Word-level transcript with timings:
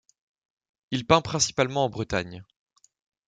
Il 0.89 1.05
peint 1.05 1.21
principalement 1.21 1.85
en 1.85 1.89
Bretagne. 1.91 2.43